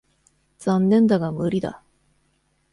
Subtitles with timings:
[0.57, 1.83] 残念だが無理だ。